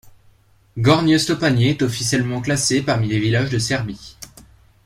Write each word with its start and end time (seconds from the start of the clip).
Gornje 0.79 1.19
Stopanje 1.19 1.61
est 1.67 1.83
officiellement 1.83 2.41
classé 2.41 2.81
parmi 2.81 3.07
les 3.07 3.19
villages 3.19 3.51
de 3.51 3.59
Serbie. 3.59 4.17